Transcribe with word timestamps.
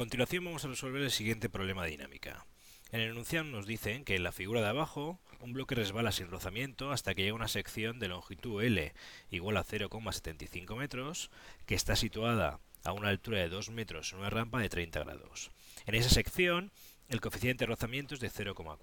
Continuación 0.00 0.46
vamos 0.46 0.64
a 0.64 0.68
resolver 0.68 1.02
el 1.02 1.10
siguiente 1.10 1.50
problema 1.50 1.84
de 1.84 1.90
dinámica. 1.90 2.46
En 2.90 3.02
el 3.02 3.10
enunciado 3.10 3.44
nos 3.44 3.66
dicen 3.66 4.02
que 4.02 4.16
en 4.16 4.22
la 4.22 4.32
figura 4.32 4.62
de 4.62 4.68
abajo 4.68 5.20
un 5.40 5.52
bloque 5.52 5.74
resbala 5.74 6.10
sin 6.10 6.30
rozamiento 6.30 6.90
hasta 6.90 7.14
que 7.14 7.20
llega 7.20 7.32
a 7.32 7.36
una 7.36 7.48
sección 7.48 7.98
de 7.98 8.08
longitud 8.08 8.62
L 8.62 8.94
igual 9.30 9.58
a 9.58 9.62
0,75 9.62 10.74
metros 10.74 11.30
que 11.66 11.74
está 11.74 11.96
situada 11.96 12.60
a 12.82 12.92
una 12.92 13.10
altura 13.10 13.40
de 13.40 13.50
2 13.50 13.68
metros 13.72 14.14
en 14.14 14.20
una 14.20 14.30
rampa 14.30 14.58
de 14.58 14.70
30 14.70 15.00
grados. 15.00 15.50
En 15.84 15.94
esa 15.94 16.08
sección 16.08 16.72
el 17.10 17.20
coeficiente 17.20 17.66
de 17.66 17.72
rozamiento 17.72 18.14
es 18.14 18.20
de 18.20 18.30
0,4. 18.30 18.78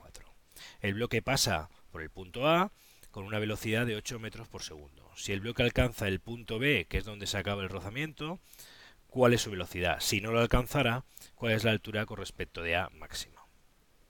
El 0.81 0.93
bloque 0.93 1.23
pasa 1.23 1.71
por 1.91 2.03
el 2.03 2.11
punto 2.11 2.47
A 2.47 2.71
con 3.09 3.25
una 3.25 3.39
velocidad 3.39 3.87
de 3.87 3.95
8 3.95 4.19
metros 4.19 4.47
por 4.49 4.61
segundo. 4.61 5.09
Si 5.15 5.33
el 5.33 5.39
bloque 5.39 5.63
alcanza 5.63 6.07
el 6.07 6.19
punto 6.19 6.59
B, 6.59 6.85
que 6.87 6.99
es 6.99 7.05
donde 7.05 7.25
se 7.25 7.39
acaba 7.39 7.63
el 7.63 7.69
rozamiento, 7.69 8.39
cuál 9.07 9.33
es 9.33 9.41
su 9.41 9.51
velocidad. 9.51 9.97
Si 9.99 10.21
no 10.21 10.31
lo 10.31 10.39
alcanzara, 10.39 11.03
cuál 11.35 11.53
es 11.53 11.63
la 11.63 11.71
altura 11.71 12.05
con 12.05 12.17
respecto 12.17 12.61
de 12.61 12.75
A 12.75 12.89
máxima. 12.89 13.41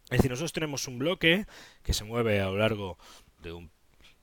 Es 0.10 0.20
decir, 0.20 0.32
nosotros 0.32 0.54
tenemos 0.54 0.88
un 0.88 1.00
bloque 1.00 1.46
que 1.84 1.94
se 1.94 2.06
mueve 2.06 2.40
a 2.40 2.46
lo 2.46 2.58
largo 2.58 2.98
de 3.42 3.52
un, 3.52 3.72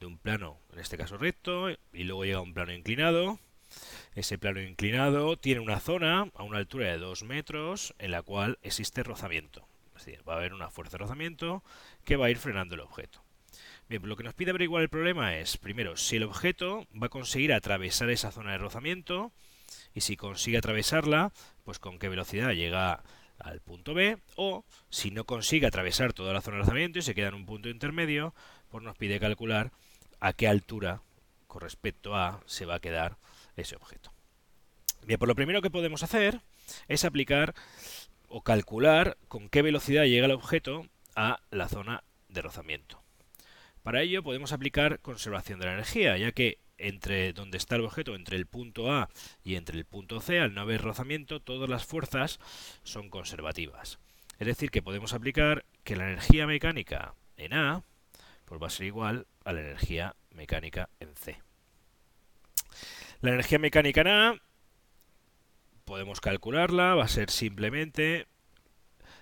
de 0.00 0.06
un 0.06 0.18
plano, 0.18 0.58
en 0.72 0.78
este 0.78 0.96
caso 0.96 1.18
recto, 1.18 1.68
y 1.70 2.04
luego 2.04 2.24
llega 2.24 2.38
a 2.38 2.42
un 2.42 2.54
plano 2.54 2.72
inclinado. 2.72 3.38
Ese 4.14 4.38
plano 4.38 4.60
inclinado 4.60 5.36
tiene 5.36 5.60
una 5.60 5.80
zona 5.80 6.30
a 6.34 6.42
una 6.42 6.58
altura 6.58 6.86
de 6.86 6.98
2 6.98 7.24
metros 7.24 7.94
en 7.98 8.12
la 8.12 8.22
cual 8.22 8.58
existe 8.62 9.02
rozamiento. 9.02 9.66
Es 9.96 10.06
decir, 10.06 10.28
va 10.28 10.34
a 10.34 10.36
haber 10.36 10.54
una 10.54 10.70
fuerza 10.70 10.92
de 10.92 11.02
rozamiento 11.02 11.62
que 12.04 12.16
va 12.16 12.26
a 12.26 12.30
ir 12.30 12.38
frenando 12.38 12.74
el 12.74 12.80
objeto. 12.80 13.22
Bien, 13.88 14.00
pues 14.00 14.08
lo 14.08 14.16
que 14.16 14.24
nos 14.24 14.34
pide 14.34 14.50
averiguar 14.50 14.82
el 14.82 14.88
problema 14.88 15.36
es, 15.36 15.58
primero, 15.58 15.96
si 15.96 16.16
el 16.16 16.22
objeto 16.22 16.86
va 17.00 17.06
a 17.06 17.10
conseguir 17.10 17.52
atravesar 17.52 18.08
esa 18.08 18.32
zona 18.32 18.52
de 18.52 18.58
rozamiento, 18.58 19.32
y 19.94 20.00
si 20.00 20.16
consigue 20.16 20.58
atravesarla, 20.58 21.32
pues 21.64 21.78
con 21.78 21.98
qué 21.98 22.08
velocidad 22.08 22.50
llega 22.52 23.02
al 23.38 23.60
punto 23.60 23.94
B, 23.94 24.18
o 24.36 24.64
si 24.90 25.10
no 25.10 25.24
consigue 25.24 25.66
atravesar 25.66 26.12
toda 26.12 26.32
la 26.32 26.40
zona 26.40 26.56
de 26.56 26.60
lanzamiento 26.62 26.98
y 26.98 27.02
se 27.02 27.14
queda 27.14 27.28
en 27.28 27.34
un 27.34 27.46
punto 27.46 27.68
intermedio, 27.68 28.34
pues 28.68 28.82
nos 28.82 28.96
pide 28.96 29.20
calcular 29.20 29.72
a 30.20 30.32
qué 30.32 30.48
altura 30.48 31.02
con 31.46 31.60
respecto 31.60 32.16
a 32.16 32.42
se 32.46 32.66
va 32.66 32.76
a 32.76 32.80
quedar 32.80 33.16
ese 33.56 33.76
objeto. 33.76 34.12
Bien, 35.06 35.18
pues 35.18 35.28
lo 35.28 35.34
primero 35.34 35.62
que 35.62 35.70
podemos 35.70 36.02
hacer 36.02 36.40
es 36.88 37.04
aplicar 37.04 37.54
o 38.28 38.42
calcular 38.42 39.16
con 39.28 39.48
qué 39.48 39.62
velocidad 39.62 40.04
llega 40.04 40.26
el 40.26 40.32
objeto 40.32 40.86
a 41.14 41.40
la 41.50 41.68
zona 41.68 42.02
de 42.28 42.42
rozamiento. 42.42 43.02
Para 43.82 44.00
ello 44.00 44.22
podemos 44.22 44.52
aplicar 44.52 45.00
conservación 45.00 45.60
de 45.60 45.66
la 45.66 45.74
energía, 45.74 46.16
ya 46.16 46.32
que 46.32 46.58
entre 46.88 47.32
donde 47.32 47.58
está 47.58 47.76
el 47.76 47.84
objeto, 47.84 48.14
entre 48.14 48.36
el 48.36 48.46
punto 48.46 48.92
A 48.92 49.08
y 49.42 49.56
entre 49.56 49.78
el 49.78 49.84
punto 49.84 50.20
C, 50.20 50.38
al 50.38 50.54
no 50.54 50.60
haber 50.60 50.82
rozamiento, 50.82 51.40
todas 51.40 51.68
las 51.68 51.84
fuerzas 51.84 52.38
son 52.82 53.08
conservativas. 53.10 53.98
Es 54.38 54.46
decir, 54.46 54.70
que 54.70 54.82
podemos 54.82 55.14
aplicar 55.14 55.64
que 55.84 55.96
la 55.96 56.04
energía 56.04 56.46
mecánica 56.46 57.14
en 57.36 57.54
A 57.54 57.82
pues 58.44 58.62
va 58.62 58.66
a 58.66 58.70
ser 58.70 58.86
igual 58.86 59.26
a 59.44 59.52
la 59.52 59.60
energía 59.60 60.16
mecánica 60.30 60.90
en 61.00 61.14
C. 61.16 61.40
La 63.20 63.30
energía 63.30 63.58
mecánica 63.58 64.02
en 64.02 64.08
A 64.08 64.42
podemos 65.84 66.20
calcularla, 66.20 66.94
va 66.94 67.04
a 67.04 67.08
ser 67.08 67.30
simplemente 67.30 68.26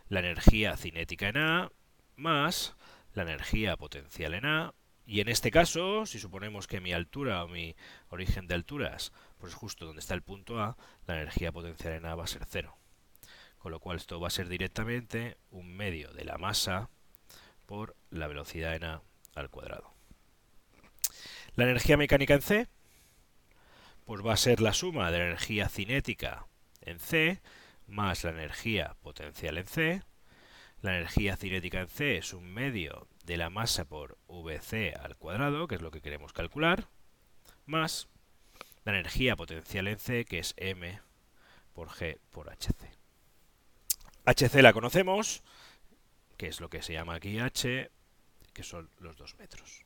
la 0.09 0.21
energía 0.21 0.77
cinética 0.77 1.29
en 1.29 1.39
A 1.39 1.71
más 2.17 2.75
la 3.15 3.23
energía 3.23 3.77
potencial 3.77 4.35
en 4.35 4.47
A 4.47 4.75
y 5.07 5.21
en 5.21 5.29
este 5.29 5.51
caso, 5.51 6.07
si 6.07 6.19
suponemos 6.19 6.67
que 6.67 6.81
mi 6.81 6.93
altura 6.93 7.45
o 7.45 7.49
mi 7.49 7.75
origen 8.09 8.47
de 8.47 8.55
alturas, 8.55 9.13
pues 9.39 9.55
justo 9.55 9.87
donde 9.87 10.01
está 10.01 10.15
el 10.15 10.23
punto 10.23 10.61
A, 10.61 10.77
la 11.07 11.15
energía 11.15 11.53
potencial 11.53 11.95
en 11.95 12.07
A 12.07 12.15
va 12.15 12.25
a 12.25 12.29
ser 12.29 12.45
cero. 12.49 12.77
Con 13.59 13.73
lo 13.73 13.81
cual 13.81 13.97
esto 13.97 14.21
va 14.21 14.29
a 14.29 14.31
ser 14.31 14.49
directamente 14.49 15.37
un 15.51 15.75
medio 15.75 16.13
de 16.13 16.25
la 16.25 16.39
masa 16.39 16.91
por 17.67 17.97
la 18.11 18.27
velocidad 18.27 18.75
en 18.75 18.85
A 18.85 19.03
al 19.35 19.51
cuadrado. 19.51 19.95
La 21.55 21.65
energía 21.65 21.97
mecánica 21.97 22.35
en 22.35 22.43
C, 22.43 22.69
pues 24.05 24.25
va 24.25 24.33
a 24.33 24.37
ser 24.37 24.61
la 24.61 24.73
suma 24.73 25.11
de 25.11 25.19
la 25.19 25.27
energía 25.27 25.69
cinética 25.69 26.47
en 26.81 26.99
C 26.99 27.41
más 27.87 28.25
la 28.25 28.31
energía 28.31 28.97
potencial 29.03 29.59
en 29.59 29.67
C. 29.67 30.03
La 30.81 30.97
energía 30.97 31.37
cinética 31.37 31.81
en 31.81 31.89
C 31.89 32.17
es 32.17 32.33
un 32.33 32.53
medio 32.53 33.07
de 33.25 33.37
la 33.37 33.51
masa 33.51 33.85
por 33.85 34.19
Vc 34.29 34.95
al 35.01 35.17
cuadrado, 35.17 35.69
que 35.69 35.77
es 35.77 35.83
lo 35.83 35.91
que 35.91 36.01
queremos 36.01 36.33
calcular, 36.33 36.89
más 37.67 38.09
la 38.85 38.93
energía 38.93 39.37
potencial 39.37 39.89
en 39.89 39.99
C, 39.99 40.25
que 40.25 40.39
es 40.39 40.55
m 40.57 41.01
por 41.73 41.89
g 41.89 42.19
por 42.31 42.51
hc. 42.51 42.75
hc 44.27 44.55
la 44.63 44.73
conocemos, 44.73 45.43
que 46.37 46.49
es 46.49 46.61
lo 46.61 46.69
que 46.69 46.83
se 46.83 46.93
llama 46.93 47.15
aquí 47.15 47.39
h, 47.39 47.91
que 48.53 48.63
son 48.63 48.91
los 48.99 49.17
2 49.17 49.37
metros. 49.39 49.85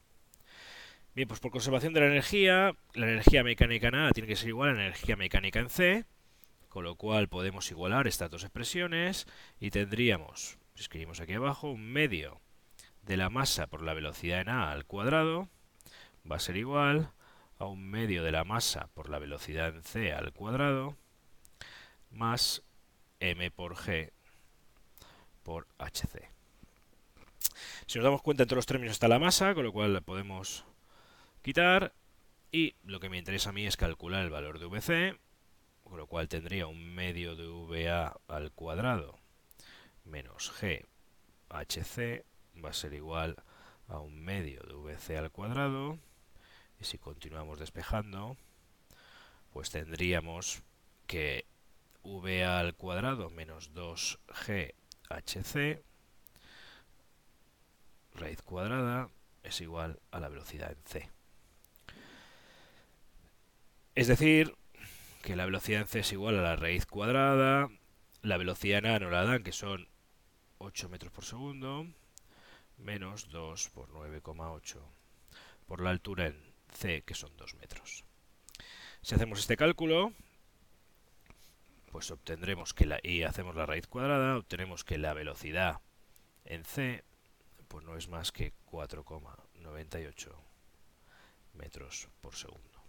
Bien, 1.14 1.28
pues 1.28 1.40
por 1.40 1.50
conservación 1.50 1.94
de 1.94 2.00
la 2.00 2.06
energía, 2.06 2.76
la 2.94 3.06
energía 3.06 3.42
mecánica 3.42 3.88
en 3.88 3.94
A 3.94 4.10
tiene 4.10 4.26
que 4.26 4.36
ser 4.36 4.48
igual 4.48 4.70
a 4.70 4.74
la 4.74 4.82
energía 4.82 5.16
mecánica 5.16 5.60
en 5.60 5.70
C, 5.70 6.04
con 6.68 6.84
lo 6.84 6.96
cual 6.96 7.28
podemos 7.28 7.70
igualar 7.70 8.06
estas 8.06 8.30
dos 8.30 8.42
expresiones 8.42 9.26
y 9.58 9.70
tendríamos, 9.70 10.58
si 10.74 10.82
escribimos 10.82 11.20
aquí 11.20 11.32
abajo, 11.32 11.70
un 11.70 11.90
medio 11.90 12.40
de 13.06 13.16
la 13.16 13.30
masa 13.30 13.66
por 13.68 13.82
la 13.82 13.94
velocidad 13.94 14.40
en 14.40 14.48
A 14.48 14.72
al 14.72 14.84
cuadrado 14.84 15.48
va 16.30 16.36
a 16.36 16.40
ser 16.40 16.56
igual 16.56 17.10
a 17.58 17.64
un 17.66 17.88
medio 17.88 18.22
de 18.22 18.32
la 18.32 18.44
masa 18.44 18.88
por 18.94 19.08
la 19.08 19.18
velocidad 19.18 19.74
en 19.74 19.82
C 19.82 20.12
al 20.12 20.32
cuadrado 20.32 20.96
más 22.10 22.62
m 23.20 23.50
por 23.52 23.76
g 23.76 24.10
por 25.42 25.66
hc. 25.78 26.28
Si 27.86 27.98
nos 27.98 28.04
damos 28.04 28.22
cuenta, 28.22 28.42
entre 28.42 28.56
los 28.56 28.66
términos 28.66 28.94
está 28.94 29.06
la 29.06 29.20
masa, 29.20 29.54
con 29.54 29.62
lo 29.62 29.72
cual 29.72 29.94
la 29.94 30.00
podemos 30.00 30.64
quitar. 31.42 31.94
Y 32.50 32.74
lo 32.84 32.98
que 32.98 33.08
me 33.08 33.18
interesa 33.18 33.50
a 33.50 33.52
mí 33.52 33.66
es 33.66 33.76
calcular 33.76 34.24
el 34.24 34.30
valor 34.30 34.58
de 34.58 34.66
VC, 34.66 35.18
con 35.84 35.96
lo 35.96 36.06
cual 36.06 36.28
tendría 36.28 36.66
un 36.66 36.94
medio 36.94 37.36
de 37.36 37.46
VA 37.46 38.18
al 38.26 38.50
cuadrado 38.50 39.18
menos 40.04 40.52
g 40.60 40.84
hc 41.48 42.24
va 42.64 42.70
a 42.70 42.74
ser 42.74 42.94
igual 42.94 43.36
a 43.88 43.98
un 43.98 44.24
medio 44.24 44.60
de 44.62 44.74
vc 44.74 45.16
al 45.16 45.30
cuadrado 45.30 45.98
y 46.80 46.84
si 46.84 46.98
continuamos 46.98 47.58
despejando 47.58 48.36
pues 49.52 49.70
tendríamos 49.70 50.62
que 51.06 51.46
va 52.02 52.44
al 52.44 52.74
cuadrado 52.74 53.30
menos 53.30 53.72
2g 53.74 54.74
hc 55.08 55.82
raíz 58.14 58.42
cuadrada 58.42 59.08
es 59.46 59.60
igual 59.60 60.00
a 60.10 60.20
la 60.20 60.28
velocidad 60.28 60.72
en 60.72 60.78
c. 60.84 61.10
Es 63.94 64.08
decir, 64.08 64.54
que 65.22 65.36
la 65.36 65.44
velocidad 65.44 65.82
en 65.82 65.88
c 65.88 66.00
es 66.00 66.12
igual 66.12 66.38
a 66.38 66.42
la 66.42 66.56
raíz 66.56 66.86
cuadrada, 66.86 67.68
la 68.22 68.36
velocidad 68.36 68.78
en 68.78 68.86
a 68.86 68.98
no 68.98 69.10
la 69.10 69.24
dan, 69.24 69.42
que 69.42 69.52
son 69.52 69.88
8 70.58 70.88
metros 70.88 71.12
por 71.12 71.24
segundo, 71.24 71.86
menos 72.78 73.28
2 73.30 73.68
por 73.70 73.88
9,8 73.90 74.80
por 75.66 75.80
la 75.80 75.90
altura 75.90 76.26
en 76.26 76.40
C, 76.72 77.02
que 77.02 77.14
son 77.14 77.36
2 77.36 77.54
metros. 77.54 78.04
Si 79.02 79.14
hacemos 79.14 79.40
este 79.40 79.56
cálculo, 79.56 80.12
pues 81.90 82.10
obtendremos 82.10 82.74
que 82.74 82.86
la 82.86 82.98
y 83.02 83.22
hacemos 83.22 83.54
la 83.56 83.66
raíz 83.66 83.86
cuadrada, 83.86 84.36
obtenemos 84.36 84.84
que 84.84 84.98
la 84.98 85.14
velocidad 85.14 85.80
en 86.44 86.64
C 86.64 87.04
pues 87.68 87.84
no 87.84 87.96
es 87.96 88.08
más 88.08 88.32
que 88.32 88.52
4,98 88.70 90.32
metros 91.54 92.08
por 92.20 92.34
segundo. 92.34 92.82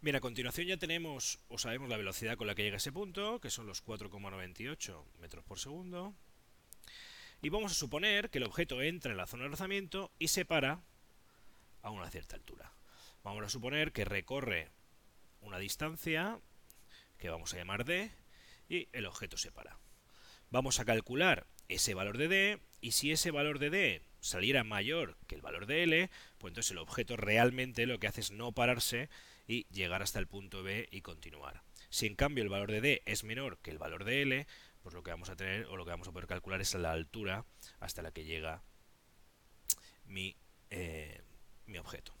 Bien, 0.00 0.14
a 0.14 0.20
continuación 0.20 0.68
ya 0.68 0.76
tenemos 0.76 1.40
o 1.48 1.58
sabemos 1.58 1.88
la 1.88 1.96
velocidad 1.96 2.36
con 2.36 2.46
la 2.46 2.54
que 2.54 2.62
llega 2.62 2.76
ese 2.76 2.92
punto, 2.92 3.40
que 3.40 3.50
son 3.50 3.66
los 3.66 3.84
4,98 3.84 5.04
metros 5.20 5.44
por 5.44 5.58
segundo. 5.58 6.14
Y 7.40 7.50
vamos 7.50 7.72
a 7.72 7.74
suponer 7.74 8.30
que 8.30 8.38
el 8.38 8.44
objeto 8.44 8.82
entra 8.82 9.12
en 9.12 9.16
la 9.16 9.26
zona 9.26 9.44
de 9.44 9.50
rozamiento 9.50 10.10
y 10.18 10.28
se 10.28 10.44
para 10.44 10.82
a 11.82 11.90
una 11.90 12.10
cierta 12.10 12.34
altura. 12.34 12.72
Vamos 13.22 13.44
a 13.44 13.48
suponer 13.48 13.92
que 13.92 14.04
recorre 14.04 14.70
una 15.40 15.58
distancia 15.58 16.40
que 17.16 17.30
vamos 17.30 17.54
a 17.54 17.56
llamar 17.56 17.84
d 17.84 18.10
y 18.68 18.88
el 18.92 19.06
objeto 19.06 19.36
se 19.36 19.52
para. 19.52 19.78
Vamos 20.50 20.80
a 20.80 20.84
calcular 20.84 21.46
ese 21.68 21.94
valor 21.94 22.18
de 22.18 22.28
d 22.28 22.60
y 22.80 22.92
si 22.92 23.12
ese 23.12 23.30
valor 23.30 23.60
de 23.60 23.70
d 23.70 24.02
saliera 24.20 24.64
mayor 24.64 25.16
que 25.26 25.36
el 25.36 25.42
valor 25.42 25.66
de 25.66 25.84
L, 25.84 26.10
pues 26.38 26.50
entonces 26.50 26.72
el 26.72 26.78
objeto 26.78 27.16
realmente 27.16 27.86
lo 27.86 27.98
que 27.98 28.08
hace 28.08 28.20
es 28.20 28.30
no 28.32 28.52
pararse 28.52 29.08
y 29.46 29.66
llegar 29.70 30.02
hasta 30.02 30.18
el 30.18 30.26
punto 30.26 30.62
B 30.62 30.88
y 30.90 31.02
continuar. 31.02 31.62
Si 31.88 32.06
en 32.06 32.16
cambio 32.16 32.42
el 32.42 32.50
valor 32.50 32.70
de 32.70 32.80
D 32.80 33.02
es 33.06 33.24
menor 33.24 33.58
que 33.58 33.70
el 33.70 33.78
valor 33.78 34.04
de 34.04 34.22
L, 34.22 34.46
pues 34.88 34.94
lo 34.94 35.02
que 35.02 35.10
vamos 35.10 35.28
a 35.28 35.36
tener 35.36 35.66
o 35.66 35.76
lo 35.76 35.84
que 35.84 35.90
vamos 35.90 36.08
a 36.08 36.12
poder 36.12 36.26
calcular 36.26 36.62
es 36.62 36.72
la 36.72 36.92
altura 36.92 37.44
hasta 37.78 38.00
la 38.00 38.10
que 38.10 38.24
llega 38.24 38.62
mi, 40.06 40.34
eh, 40.70 41.20
mi 41.66 41.76
objeto. 41.76 42.14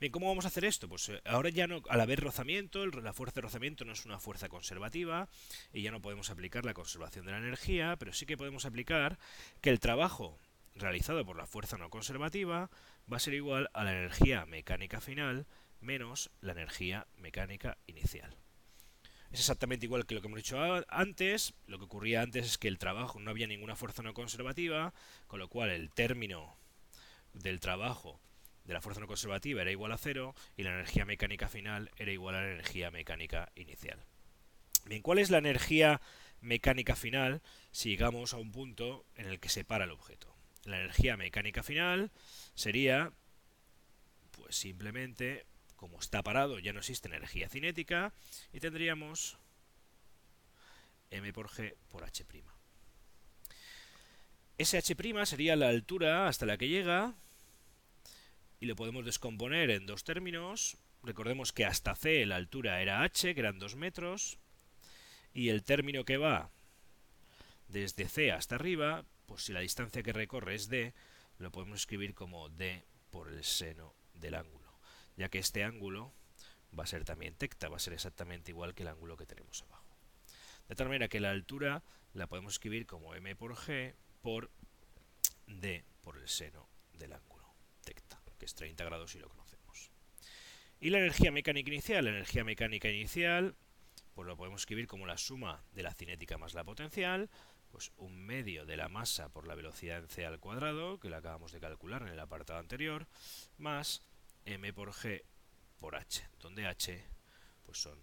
Bien, 0.00 0.10
¿cómo 0.10 0.26
vamos 0.26 0.44
a 0.44 0.48
hacer 0.48 0.64
esto? 0.64 0.88
Pues 0.88 1.08
eh, 1.10 1.22
ahora 1.24 1.50
ya 1.50 1.68
no, 1.68 1.80
al 1.88 2.00
haber 2.00 2.18
rozamiento, 2.18 2.84
la 2.84 3.12
fuerza 3.12 3.36
de 3.36 3.42
rozamiento 3.42 3.84
no 3.84 3.92
es 3.92 4.04
una 4.04 4.18
fuerza 4.18 4.48
conservativa 4.48 5.28
y 5.72 5.82
ya 5.82 5.92
no 5.92 6.02
podemos 6.02 6.30
aplicar 6.30 6.64
la 6.64 6.74
conservación 6.74 7.26
de 7.26 7.30
la 7.30 7.38
energía, 7.38 7.94
pero 7.96 8.12
sí 8.12 8.26
que 8.26 8.36
podemos 8.36 8.64
aplicar 8.64 9.20
que 9.60 9.70
el 9.70 9.78
trabajo 9.78 10.40
realizado 10.74 11.24
por 11.24 11.36
la 11.36 11.46
fuerza 11.46 11.78
no 11.78 11.90
conservativa 11.90 12.70
va 13.10 13.16
a 13.18 13.20
ser 13.20 13.34
igual 13.34 13.70
a 13.72 13.84
la 13.84 13.92
energía 13.92 14.46
mecánica 14.46 15.00
final 15.00 15.46
menos 15.80 16.28
la 16.40 16.50
energía 16.50 17.06
mecánica 17.18 17.78
inicial. 17.86 18.41
Es 19.32 19.40
exactamente 19.40 19.86
igual 19.86 20.04
que 20.04 20.14
lo 20.14 20.20
que 20.20 20.26
hemos 20.26 20.36
dicho 20.36 20.58
antes. 20.88 21.54
Lo 21.66 21.78
que 21.78 21.86
ocurría 21.86 22.20
antes 22.20 22.44
es 22.44 22.58
que 22.58 22.68
el 22.68 22.78
trabajo 22.78 23.18
no 23.18 23.30
había 23.30 23.46
ninguna 23.46 23.76
fuerza 23.76 24.02
no 24.02 24.12
conservativa, 24.12 24.92
con 25.26 25.38
lo 25.38 25.48
cual 25.48 25.70
el 25.70 25.90
término 25.90 26.54
del 27.32 27.58
trabajo 27.58 28.20
de 28.64 28.74
la 28.74 28.82
fuerza 28.82 29.00
no 29.00 29.06
conservativa 29.06 29.62
era 29.62 29.70
igual 29.70 29.92
a 29.92 29.98
cero 29.98 30.34
y 30.56 30.62
la 30.62 30.70
energía 30.70 31.06
mecánica 31.06 31.48
final 31.48 31.90
era 31.96 32.12
igual 32.12 32.34
a 32.34 32.42
la 32.42 32.52
energía 32.52 32.90
mecánica 32.90 33.50
inicial. 33.56 34.04
Bien, 34.84 35.00
¿cuál 35.00 35.18
es 35.18 35.30
la 35.30 35.38
energía 35.38 36.02
mecánica 36.40 36.94
final 36.94 37.40
si 37.70 37.88
llegamos 37.88 38.34
a 38.34 38.36
un 38.36 38.52
punto 38.52 39.06
en 39.16 39.26
el 39.26 39.40
que 39.40 39.48
se 39.48 39.64
para 39.64 39.84
el 39.84 39.92
objeto? 39.92 40.34
La 40.64 40.78
energía 40.78 41.16
mecánica 41.16 41.62
final 41.62 42.10
sería, 42.54 43.12
pues 44.32 44.56
simplemente, 44.56 45.46
como 45.82 45.98
está 45.98 46.22
parado, 46.22 46.60
ya 46.60 46.72
no 46.72 46.78
existe 46.78 47.08
energía 47.08 47.48
cinética 47.48 48.12
y 48.52 48.60
tendríamos 48.60 49.36
m 51.10 51.32
por 51.32 51.48
g 51.48 51.74
por 51.90 52.04
h'. 52.04 52.24
Ese 54.58 54.78
h' 54.78 55.26
sería 55.26 55.56
la 55.56 55.70
altura 55.70 56.28
hasta 56.28 56.46
la 56.46 56.56
que 56.56 56.68
llega 56.68 57.14
y 58.60 58.66
lo 58.66 58.76
podemos 58.76 59.04
descomponer 59.04 59.70
en 59.70 59.86
dos 59.86 60.04
términos. 60.04 60.76
Recordemos 61.02 61.52
que 61.52 61.64
hasta 61.64 61.96
C 61.96 62.24
la 62.26 62.36
altura 62.36 62.80
era 62.80 63.02
h, 63.02 63.34
que 63.34 63.40
eran 63.40 63.58
2 63.58 63.74
metros, 63.74 64.38
y 65.34 65.48
el 65.48 65.64
término 65.64 66.04
que 66.04 66.16
va 66.16 66.52
desde 67.66 68.06
C 68.06 68.30
hasta 68.30 68.54
arriba, 68.54 69.04
pues 69.26 69.42
si 69.42 69.52
la 69.52 69.66
distancia 69.66 70.04
que 70.04 70.12
recorre 70.12 70.54
es 70.54 70.68
d, 70.68 70.94
lo 71.38 71.50
podemos 71.50 71.80
escribir 71.80 72.14
como 72.14 72.50
d 72.50 72.84
por 73.10 73.32
el 73.32 73.42
seno 73.42 73.96
del 74.14 74.36
ángulo, 74.36 74.61
ya 75.16 75.28
que 75.28 75.38
este 75.38 75.64
ángulo 75.64 76.12
va 76.78 76.84
a 76.84 76.86
ser 76.86 77.04
también 77.04 77.34
tecta, 77.34 77.68
va 77.68 77.76
a 77.76 77.80
ser 77.80 77.92
exactamente 77.92 78.50
igual 78.50 78.74
que 78.74 78.82
el 78.82 78.88
ángulo 78.88 79.16
que 79.16 79.26
tenemos 79.26 79.62
abajo. 79.62 79.96
De 80.68 80.74
tal 80.74 80.88
manera 80.88 81.08
que 81.08 81.20
la 81.20 81.30
altura 81.30 81.82
la 82.14 82.26
podemos 82.26 82.54
escribir 82.54 82.86
como 82.86 83.14
m 83.14 83.36
por 83.36 83.56
g 83.56 83.94
por 84.22 84.50
d 85.46 85.84
por 86.02 86.18
el 86.18 86.28
seno 86.28 86.68
del 86.94 87.12
ángulo 87.12 87.32
que 88.42 88.46
es 88.46 88.56
30 88.56 88.84
grados 88.84 89.14
y 89.14 89.20
lo 89.20 89.28
conocemos. 89.28 89.92
Y 90.80 90.90
la 90.90 90.98
energía 90.98 91.30
mecánica 91.30 91.70
inicial, 91.70 92.06
la 92.06 92.10
energía 92.10 92.42
mecánica 92.42 92.88
inicial, 92.88 93.54
pues 94.14 94.26
lo 94.26 94.36
podemos 94.36 94.62
escribir 94.62 94.88
como 94.88 95.06
la 95.06 95.16
suma 95.16 95.62
de 95.74 95.84
la 95.84 95.94
cinética 95.94 96.38
más 96.38 96.52
la 96.52 96.64
potencial, 96.64 97.30
pues 97.70 97.92
un 97.98 98.18
medio 98.26 98.66
de 98.66 98.76
la 98.76 98.88
masa 98.88 99.28
por 99.28 99.46
la 99.46 99.54
velocidad 99.54 99.98
en 99.98 100.08
c 100.08 100.26
al 100.26 100.40
cuadrado, 100.40 100.98
que 100.98 101.08
la 101.08 101.18
acabamos 101.18 101.52
de 101.52 101.60
calcular 101.60 102.02
en 102.02 102.08
el 102.08 102.18
apartado 102.18 102.58
anterior, 102.58 103.06
más 103.58 104.02
m 104.44 104.72
por 104.72 104.92
g 104.92 105.24
por 105.78 105.96
h, 105.96 106.28
donde 106.40 106.66
h 106.66 107.04
pues 107.64 107.78
son 107.78 107.98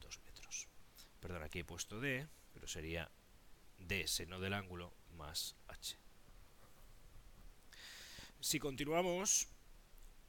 2 0.00 0.20
metros. 0.24 0.68
Perdón, 1.20 1.42
aquí 1.42 1.60
he 1.60 1.64
puesto 1.64 2.00
d, 2.00 2.26
pero 2.52 2.66
sería 2.66 3.10
d 3.78 4.06
seno 4.06 4.40
del 4.40 4.54
ángulo 4.54 4.94
más 5.16 5.56
h. 5.68 5.98
Si 8.40 8.60
continuamos, 8.60 9.48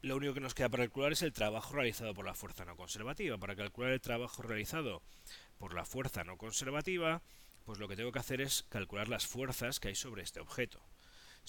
lo 0.02 0.16
único 0.16 0.34
que 0.34 0.40
nos 0.40 0.56
queda 0.56 0.70
para 0.70 0.84
calcular 0.84 1.12
es 1.12 1.22
el 1.22 1.34
trabajo 1.34 1.74
realizado 1.74 2.14
por 2.14 2.26
la 2.26 2.34
fuerza 2.34 2.66
no 2.66 2.76
conservativa. 2.76 3.38
Para 3.38 3.56
calcular 3.56 3.92
el 3.92 4.02
trabajo 4.02 4.42
realizado 4.42 5.04
por 5.58 5.74
la 5.74 5.86
fuerza 5.86 6.24
no 6.24 6.38
conservativa, 6.38 7.22
pues 7.66 7.80
lo 7.80 7.88
que 7.88 7.96
tengo 7.96 8.12
que 8.12 8.20
hacer 8.20 8.42
es 8.42 8.64
calcular 8.70 9.10
las 9.10 9.28
fuerzas 9.28 9.80
que 9.80 9.90
hay 9.90 9.96
sobre 9.96 10.24
este 10.24 10.40
objeto. 10.40 10.82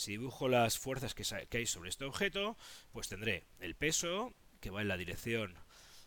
Si 0.00 0.12
dibujo 0.12 0.48
las 0.48 0.78
fuerzas 0.78 1.12
que 1.14 1.58
hay 1.58 1.66
sobre 1.66 1.90
este 1.90 2.06
objeto, 2.06 2.56
pues 2.90 3.10
tendré 3.10 3.44
el 3.58 3.74
peso, 3.74 4.32
que 4.58 4.70
va 4.70 4.80
en 4.80 4.88
la 4.88 4.96
dirección 4.96 5.58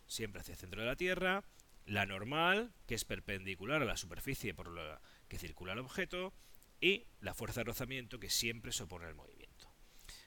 siempre 0.08 0.40
hacia 0.40 0.54
el 0.54 0.58
centro 0.58 0.80
de 0.80 0.88
la 0.88 0.96
Tierra, 0.96 1.44
la 1.86 2.04
normal, 2.04 2.72
que 2.88 2.96
es 2.96 3.04
perpendicular 3.04 3.82
a 3.82 3.84
la 3.84 3.96
superficie 3.96 4.52
por 4.52 4.68
la 4.68 5.00
que 5.28 5.38
circula 5.38 5.74
el 5.74 5.78
objeto, 5.78 6.34
y 6.80 7.06
la 7.20 7.34
fuerza 7.34 7.60
de 7.60 7.66
rozamiento, 7.66 8.18
que 8.18 8.30
siempre 8.30 8.72
se 8.72 8.82
opone 8.82 9.06
al 9.06 9.14
movimiento. 9.14 9.72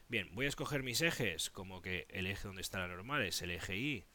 Bien, 0.07 0.33
voy 0.33 0.45
a 0.45 0.49
escoger 0.49 0.81
mis 0.81 1.01
ejes 1.01 1.49
como 1.49 1.81
que 1.81 2.07
el 2.07 2.27
eje 2.27 2.47
donde 2.47 2.61
está 2.61 2.79
la 2.79 2.87
normal 2.87 3.23
es 3.23 3.41
el 3.41 3.51
eje 3.51 3.75
Y 3.75 4.05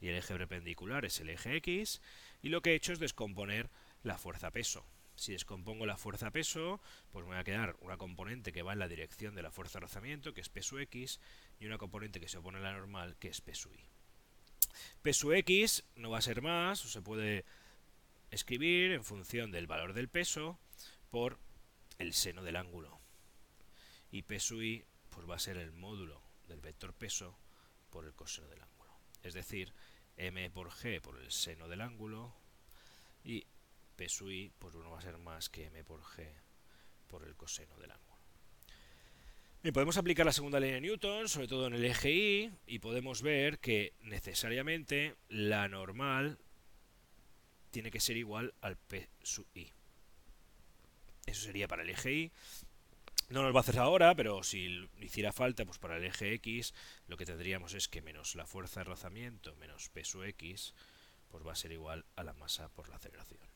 y 0.00 0.08
el 0.08 0.16
eje 0.16 0.32
perpendicular 0.38 1.04
es 1.04 1.20
el 1.20 1.28
eje 1.28 1.56
X 1.56 2.00
y 2.40 2.48
lo 2.48 2.62
que 2.62 2.70
he 2.70 2.76
hecho 2.76 2.94
es 2.94 2.98
descomponer 2.98 3.68
la 4.02 4.16
fuerza 4.16 4.50
peso. 4.50 4.86
Si 5.14 5.32
descompongo 5.32 5.86
la 5.86 5.96
fuerza 5.96 6.30
peso, 6.30 6.80
pues 7.12 7.24
me 7.26 7.34
va 7.34 7.40
a 7.40 7.44
quedar 7.44 7.76
una 7.80 7.96
componente 7.96 8.52
que 8.52 8.62
va 8.62 8.72
en 8.72 8.78
la 8.78 8.88
dirección 8.88 9.34
de 9.34 9.42
la 9.42 9.50
fuerza 9.50 9.78
de 9.78 9.82
rozamiento, 9.82 10.34
que 10.34 10.40
es 10.40 10.48
peso 10.48 10.78
X, 10.78 11.20
y 11.60 11.66
una 11.66 11.78
componente 11.78 12.20
que 12.20 12.28
se 12.28 12.38
opone 12.38 12.58
a 12.58 12.62
la 12.62 12.72
normal, 12.72 13.16
que 13.18 13.28
es 13.28 13.40
peso 13.40 13.70
Y. 13.72 13.84
Peso 15.02 15.32
X 15.32 15.84
no 15.96 16.10
va 16.10 16.18
a 16.18 16.22
ser 16.22 16.42
más, 16.42 16.84
o 16.84 16.88
se 16.88 17.02
puede 17.02 17.44
escribir 18.30 18.92
en 18.92 19.04
función 19.04 19.50
del 19.50 19.66
valor 19.66 19.92
del 19.92 20.08
peso 20.08 20.58
por 21.10 21.38
el 21.98 22.14
seno 22.14 22.42
del 22.42 22.56
ángulo. 22.56 22.98
Y 24.10 24.22
peso 24.22 24.62
Y 24.62 24.84
pues 25.10 25.28
va 25.28 25.36
a 25.36 25.38
ser 25.38 25.58
el 25.58 25.72
módulo 25.72 26.22
del 26.48 26.60
vector 26.60 26.94
peso 26.94 27.38
por 27.90 28.06
el 28.06 28.14
coseno 28.14 28.48
del 28.48 28.62
ángulo. 28.62 28.92
Es 29.22 29.34
decir, 29.34 29.72
m 30.16 30.50
por 30.50 30.70
g 30.70 31.00
por 31.00 31.18
el 31.20 31.30
seno 31.30 31.68
del 31.68 31.80
ángulo 31.80 32.34
y 33.24 33.46
p 33.92 34.08
sub 34.08 34.30
i 34.30 34.52
pues 34.58 34.74
uno 34.74 34.90
va 34.90 34.98
a 34.98 35.02
ser 35.02 35.18
más 35.18 35.48
que 35.48 35.66
m 35.66 35.84
por 35.84 36.02
g 36.02 36.26
por 37.08 37.24
el 37.24 37.36
coseno 37.36 37.78
del 37.78 37.90
ángulo. 37.90 38.16
Bien, 39.62 39.72
podemos 39.72 39.96
aplicar 39.96 40.26
la 40.26 40.32
segunda 40.32 40.58
ley 40.58 40.72
de 40.72 40.80
Newton, 40.80 41.28
sobre 41.28 41.46
todo 41.46 41.68
en 41.68 41.74
el 41.74 41.84
eje 41.84 42.10
y, 42.10 42.52
y 42.66 42.78
podemos 42.80 43.22
ver 43.22 43.60
que 43.60 43.94
necesariamente 44.00 45.14
la 45.28 45.68
normal 45.68 46.38
tiene 47.70 47.90
que 47.90 48.00
ser 48.00 48.16
igual 48.16 48.54
al 48.60 48.76
p 48.76 49.08
sub 49.22 49.46
i. 49.54 49.70
Eso 51.26 51.42
sería 51.42 51.68
para 51.68 51.82
el 51.82 51.90
eje 51.90 52.12
y 52.12 52.32
no 53.32 53.42
nos 53.42 53.54
va 53.54 53.60
a 53.60 53.62
hacer 53.62 53.78
ahora, 53.78 54.14
pero 54.14 54.42
si 54.42 54.88
hiciera 55.00 55.32
falta, 55.32 55.64
pues 55.64 55.78
para 55.78 55.96
el 55.96 56.04
eje 56.04 56.34
X, 56.34 56.74
lo 57.06 57.16
que 57.16 57.24
tendríamos 57.24 57.72
es 57.72 57.88
que 57.88 58.02
menos 58.02 58.34
la 58.34 58.46
fuerza 58.46 58.80
de 58.80 58.84
rozamiento 58.84 59.54
menos 59.56 59.88
peso 59.88 60.24
X, 60.24 60.74
pues 61.30 61.46
va 61.46 61.52
a 61.52 61.56
ser 61.56 61.72
igual 61.72 62.04
a 62.16 62.24
la 62.24 62.34
masa 62.34 62.68
por 62.68 62.88
la 62.88 62.96
aceleración. 62.96 63.51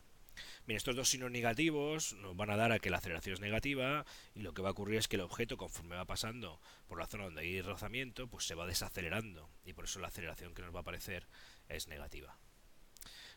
Bien, 0.66 0.76
estos 0.76 0.96
dos 0.96 1.08
signos 1.08 1.30
negativos 1.30 2.14
nos 2.14 2.36
van 2.36 2.50
a 2.50 2.56
dar 2.56 2.72
a 2.72 2.78
que 2.78 2.90
la 2.90 2.98
aceleración 2.98 3.34
es 3.34 3.40
negativa 3.40 4.04
y 4.34 4.40
lo 4.40 4.54
que 4.54 4.62
va 4.62 4.68
a 4.68 4.72
ocurrir 4.72 4.98
es 4.98 5.08
que 5.08 5.16
el 5.16 5.22
objeto 5.22 5.56
conforme 5.56 5.96
va 5.96 6.04
pasando 6.04 6.60
por 6.86 6.98
la 6.98 7.06
zona 7.06 7.24
donde 7.24 7.42
hay 7.42 7.60
rozamiento 7.62 8.28
pues 8.28 8.46
se 8.46 8.54
va 8.54 8.66
desacelerando 8.66 9.50
y 9.64 9.72
por 9.72 9.84
eso 9.84 10.00
la 10.00 10.08
aceleración 10.08 10.54
que 10.54 10.62
nos 10.62 10.74
va 10.74 10.80
a 10.80 10.82
aparecer 10.82 11.26
es 11.68 11.88
negativa. 11.88 12.38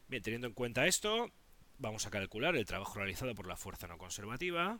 Bien, 0.08 0.24
teniendo 0.24 0.48
en 0.48 0.53
cuenta 0.53 0.88
esto, 0.88 1.32
vamos 1.77 2.06
a 2.06 2.10
calcular 2.10 2.56
el 2.56 2.65
trabajo 2.65 2.96
realizado 2.96 3.36
por 3.36 3.48
la 3.48 3.58
fuerza 3.58 3.88
no 3.88 3.98
conservativa 3.98 4.79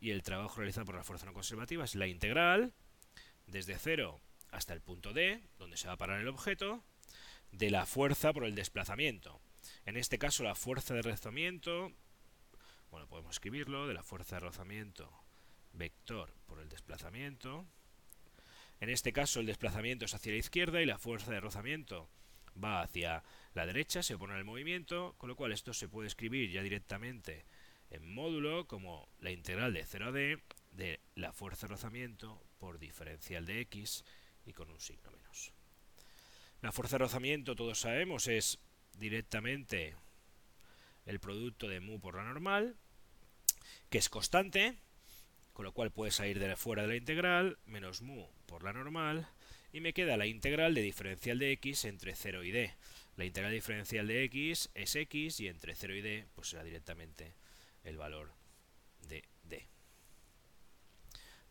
y 0.00 0.10
el 0.10 0.22
trabajo 0.22 0.56
realizado 0.56 0.86
por 0.86 0.96
la 0.96 1.04
fuerza 1.04 1.26
no 1.26 1.32
conservativa 1.32 1.84
es 1.84 1.94
la 1.94 2.06
integral 2.06 2.72
desde 3.46 3.78
0 3.78 4.20
hasta 4.50 4.74
el 4.74 4.80
punto 4.80 5.12
D, 5.12 5.42
donde 5.58 5.76
se 5.76 5.86
va 5.86 5.94
a 5.94 5.96
parar 5.96 6.20
el 6.20 6.28
objeto, 6.28 6.82
de 7.52 7.70
la 7.70 7.86
fuerza 7.86 8.32
por 8.32 8.44
el 8.44 8.54
desplazamiento. 8.54 9.40
En 9.86 9.96
este 9.96 10.18
caso 10.18 10.42
la 10.42 10.54
fuerza 10.54 10.94
de 10.94 11.02
rozamiento, 11.02 11.92
bueno, 12.90 13.06
podemos 13.08 13.32
escribirlo, 13.32 13.86
de 13.86 13.94
la 13.94 14.02
fuerza 14.02 14.36
de 14.36 14.40
rozamiento 14.40 15.12
vector 15.72 16.32
por 16.46 16.60
el 16.60 16.68
desplazamiento. 16.68 17.66
En 18.80 18.88
este 18.90 19.12
caso 19.12 19.40
el 19.40 19.46
desplazamiento 19.46 20.04
es 20.04 20.14
hacia 20.14 20.32
la 20.32 20.38
izquierda 20.38 20.80
y 20.80 20.86
la 20.86 20.98
fuerza 20.98 21.30
de 21.30 21.40
rozamiento 21.40 22.10
va 22.62 22.82
hacia 22.82 23.22
la 23.54 23.66
derecha, 23.66 24.02
se 24.02 24.14
opone 24.14 24.34
al 24.34 24.44
movimiento, 24.44 25.14
con 25.18 25.28
lo 25.28 25.36
cual 25.36 25.52
esto 25.52 25.72
se 25.72 25.88
puede 25.88 26.08
escribir 26.08 26.50
ya 26.50 26.62
directamente 26.62 27.44
en 27.90 28.12
módulo 28.12 28.66
como 28.66 29.08
la 29.18 29.30
integral 29.30 29.72
de 29.74 29.84
0 29.84 30.06
a 30.06 30.12
d 30.12 30.42
de 30.72 31.00
la 31.14 31.32
fuerza 31.32 31.66
de 31.66 31.72
rozamiento 31.72 32.42
por 32.58 32.78
diferencial 32.78 33.44
de 33.44 33.60
x 33.60 34.04
y 34.46 34.52
con 34.52 34.70
un 34.70 34.80
signo 34.80 35.10
menos. 35.10 35.52
La 36.62 36.72
fuerza 36.72 36.96
de 36.96 37.04
rozamiento, 37.04 37.56
todos 37.56 37.80
sabemos, 37.80 38.28
es 38.28 38.58
directamente 39.00 39.96
el 41.06 41.18
producto 41.18 41.66
de 41.66 41.80
mu 41.80 41.98
por 41.98 42.14
la 42.14 42.24
normal, 42.24 42.76
que 43.88 43.98
es 43.98 44.08
constante, 44.08 44.76
con 45.52 45.64
lo 45.64 45.72
cual 45.72 45.90
puede 45.90 46.12
salir 46.12 46.38
de 46.38 46.54
fuera 46.56 46.82
de 46.82 46.88
la 46.88 46.96
integral, 46.96 47.58
menos 47.66 48.02
mu 48.02 48.28
por 48.46 48.62
la 48.62 48.72
normal, 48.72 49.26
y 49.72 49.80
me 49.80 49.92
queda 49.92 50.16
la 50.16 50.26
integral 50.26 50.74
de 50.74 50.82
diferencial 50.82 51.38
de 51.38 51.52
x 51.52 51.84
entre 51.84 52.14
0 52.14 52.44
y 52.44 52.50
d. 52.52 52.74
La 53.16 53.24
integral 53.24 53.52
diferencial 53.52 54.06
de 54.06 54.24
x 54.24 54.70
es 54.74 54.94
x 54.94 55.40
y 55.40 55.48
entre 55.48 55.74
0 55.74 55.94
y 55.96 56.00
d 56.00 56.26
pues 56.34 56.48
será 56.48 56.62
directamente 56.62 57.34
el 57.84 57.96
valor 57.96 58.32
de 59.08 59.24
D. 59.44 59.66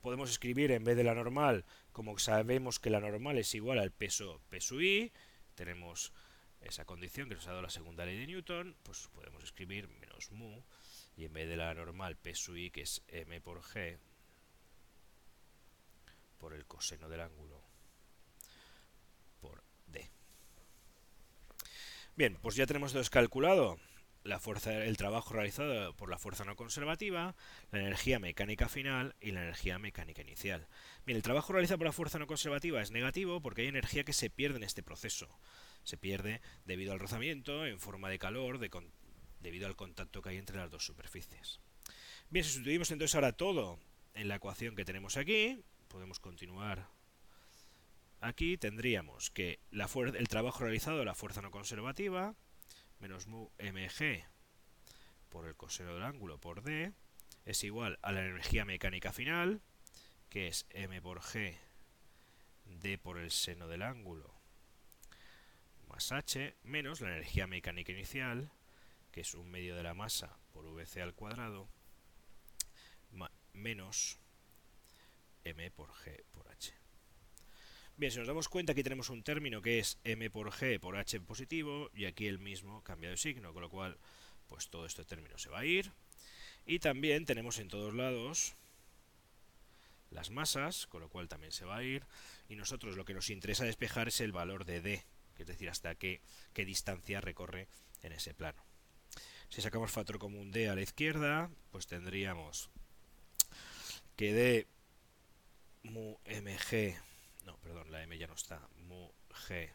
Podemos 0.02 0.30
escribir 0.30 0.72
en 0.72 0.84
vez 0.84 0.96
de 0.96 1.04
la 1.04 1.16
normal 1.16 1.66
como 1.92 2.18
sabemos 2.20 2.80
que 2.80 2.90
la 2.90 3.00
normal 3.00 3.38
es 3.38 3.54
igual 3.56 3.80
al 3.80 3.92
peso 3.92 4.42
P 4.50 4.62
sub 4.62 4.82
i, 4.82 5.12
tenemos 5.56 6.14
esa 6.62 6.86
condición 6.86 7.30
que 7.30 7.36
nos 7.36 7.48
ha 7.48 7.52
dado 7.52 7.62
la 7.62 7.70
segunda 7.70 8.06
ley 8.06 8.18
de 8.18 8.28
Newton, 8.28 8.76
pues 8.84 9.08
podemos 9.14 9.44
escribir 9.44 9.88
menos 9.88 10.32
mu, 10.32 10.62
y 11.16 11.26
en 11.26 11.34
vez 11.34 11.48
de 11.48 11.58
la 11.58 11.74
normal 11.74 12.16
P 12.16 12.36
sub 12.36 12.58
i, 12.58 12.72
que 12.72 12.82
es 12.82 13.04
m 13.08 13.40
por 13.42 13.62
g, 13.62 13.98
por 16.38 16.54
el 16.54 16.66
coseno 16.66 17.10
del 17.10 17.22
ángulo, 17.22 17.62
por 19.42 19.64
d. 19.88 20.10
Bien, 22.16 22.38
pues 22.42 22.56
ya 22.56 22.66
tenemos 22.66 22.94
descalculado 22.94 23.80
la 24.24 24.40
fuerza, 24.40 24.74
el 24.84 24.98
trabajo 24.98 25.34
realizado 25.34 25.94
por 25.96 26.10
la 26.10 26.18
fuerza 26.18 26.44
no 26.44 26.56
conservativa, 26.56 27.36
la 27.72 27.80
energía 27.80 28.20
mecánica 28.20 28.68
final 28.68 29.16
y 29.22 29.32
la 29.32 29.42
energía 29.42 29.80
mecánica 29.80 30.22
inicial. 30.22 30.68
Bien, 31.06 31.16
el 31.16 31.24
trabajo 31.24 31.54
realizado 31.54 31.80
por 31.80 31.88
la 31.88 31.94
fuerza 31.94 32.20
no 32.20 32.28
conservativa 32.28 32.82
es 32.82 32.92
negativo 32.92 33.42
porque 33.42 33.62
hay 33.62 33.68
energía 33.68 34.04
que 34.04 34.14
se 34.14 34.30
pierde 34.30 34.58
en 34.58 34.64
este 34.64 34.84
proceso. 34.84 35.40
Se 35.84 35.98
pierde 35.98 36.42
debido 36.66 36.94
al 36.94 37.00
rozamiento 37.00 37.66
en 37.66 37.80
forma 37.80 38.10
de 38.10 38.20
calor 38.20 38.60
debido 39.40 39.68
al 39.68 39.76
contacto 39.76 40.22
que 40.22 40.30
hay 40.30 40.38
entre 40.38 40.58
las 40.58 40.70
dos 40.70 40.86
superficies. 40.86 41.60
Bien, 42.30 42.46
si 42.46 42.52
sustituimos 42.52 42.92
entonces 42.92 43.16
ahora 43.16 43.32
todo 43.32 43.80
en 44.14 44.28
la 44.28 44.36
ecuación 44.36 44.76
que 44.76 44.86
tenemos 44.86 45.18
aquí, 45.18 45.64
podemos 45.88 46.20
continuar 46.20 46.88
aquí, 48.22 48.58
tendríamos 48.58 49.32
que 49.32 49.60
la 49.72 49.90
el 50.16 50.28
trabajo 50.28 50.64
realizado, 50.64 51.04
la 51.06 51.16
fuerza 51.16 51.42
no 51.42 51.52
conservativa, 51.52 52.36
menos 53.00 53.28
mu 53.28 53.50
mg 53.58 54.24
por 55.30 55.48
el 55.48 55.56
coseno 55.56 55.94
del 55.94 56.04
ángulo 56.04 56.38
por 56.40 56.62
d 56.62 56.92
es 57.46 57.64
igual 57.64 57.98
a 58.02 58.12
la 58.12 58.26
energía 58.26 58.66
mecánica 58.66 59.14
final, 59.14 59.62
que 60.30 60.48
es 60.48 60.68
m 60.70 61.02
por 61.02 61.22
g 61.22 61.58
d 62.66 62.98
por 62.98 63.18
el 63.18 63.32
seno 63.32 63.68
del 63.68 63.82
ángulo 63.82 64.39
h, 66.00 66.56
menos 66.64 67.02
la 67.02 67.10
energía 67.10 67.48
mecánica 67.48 67.92
inicial, 67.92 68.52
que 69.12 69.22
es 69.22 69.34
un 69.34 69.50
medio 69.50 69.76
de 69.76 69.84
la 69.84 69.94
masa 69.94 70.38
por 70.52 70.66
vc 70.74 71.02
al 71.02 71.14
cuadrado, 71.14 71.68
menos 73.54 74.20
m 75.44 75.72
por 75.72 75.92
g 75.92 76.24
por 76.32 76.48
h. 76.50 76.74
Bien, 77.98 78.12
si 78.12 78.20
nos 78.20 78.28
damos 78.28 78.48
cuenta, 78.48 78.72
aquí 78.72 78.84
tenemos 78.84 79.10
un 79.10 79.24
término 79.24 79.62
que 79.62 79.80
es 79.80 80.00
m 80.04 80.30
por 80.30 80.52
g 80.52 80.80
por 80.80 80.96
h 80.96 81.20
positivo 81.22 81.90
y 81.94 82.06
aquí 82.06 82.28
el 82.28 82.40
mismo 82.40 82.82
cambia 82.84 83.10
de 83.10 83.18
signo, 83.18 83.54
con 83.54 83.62
lo 83.62 83.70
cual 83.70 83.98
pues 84.48 84.70
todo 84.70 84.86
este 84.86 85.04
término 85.04 85.38
se 85.38 85.50
va 85.50 85.60
a 85.60 85.66
ir. 85.66 85.92
Y 86.66 86.80
también 86.80 87.26
tenemos 87.26 87.60
en 87.60 87.68
todos 87.68 87.94
lados 87.94 88.56
las 90.12 90.30
masas, 90.30 90.88
con 90.88 91.02
lo 91.02 91.10
cual 91.10 91.28
también 91.28 91.52
se 91.52 91.66
va 91.66 91.78
a 91.78 91.84
ir. 91.84 92.04
Y 92.48 92.56
nosotros 92.56 92.96
lo 92.96 93.06
que 93.06 93.14
nos 93.14 93.30
interesa 93.30 93.66
despejar 93.66 94.08
es 94.08 94.22
el 94.22 94.32
valor 94.32 94.66
de 94.66 94.82
d, 94.82 95.06
es 95.44 95.48
decir, 95.48 95.70
hasta 95.70 95.96
qué, 95.96 96.22
qué 96.54 96.66
distancia 96.66 97.22
recorre 97.22 97.68
en 98.02 98.12
ese 98.12 98.34
plano. 98.34 98.64
Si 99.50 99.62
sacamos 99.62 99.92
factor 99.92 100.20
común 100.20 100.52
d 100.52 100.70
a 100.70 100.76
la 100.76 100.82
izquierda, 100.82 101.50
pues 101.72 101.88
tendríamos 101.88 102.70
que 104.16 104.34
d 104.34 104.68
mu 105.84 106.18
mg 106.26 106.96
no, 107.46 107.58
perdón, 107.58 107.92
la 107.92 108.04
m 108.04 108.18
ya 108.18 108.28
no 108.28 108.36
está, 108.36 108.62
mu 108.88 109.10
g 109.48 109.72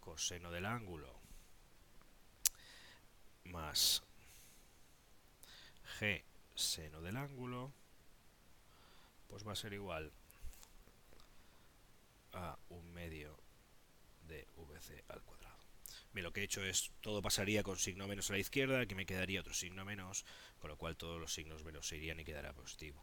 coseno 0.00 0.50
del 0.50 0.66
ángulo 0.66 1.20
más 3.44 4.02
g 6.00 6.24
seno 6.54 7.00
del 7.02 7.16
ángulo, 7.16 7.72
pues 9.28 9.46
va 9.46 9.52
a 9.52 9.56
ser 9.56 9.72
igual 9.74 10.12
a 12.32 12.58
un 12.70 12.92
medio 12.92 13.38
de 14.32 14.46
vc 14.56 15.04
al 15.08 15.22
cuadrado. 15.22 15.62
Bien, 16.12 16.24
lo 16.24 16.32
que 16.32 16.40
he 16.40 16.44
hecho 16.44 16.64
es, 16.64 16.90
todo 17.00 17.22
pasaría 17.22 17.62
con 17.62 17.78
signo 17.78 18.08
menos 18.08 18.30
a 18.30 18.34
la 18.34 18.38
izquierda, 18.38 18.80
aquí 18.80 18.94
me 18.94 19.06
quedaría 19.06 19.40
otro 19.40 19.54
signo 19.54 19.84
menos, 19.84 20.24
con 20.58 20.70
lo 20.70 20.76
cual 20.76 20.96
todos 20.96 21.20
los 21.20 21.32
signos 21.32 21.64
menos 21.64 21.86
se 21.86 21.96
irían 21.96 22.20
y 22.20 22.24
quedará 22.24 22.52
positivo. 22.52 23.02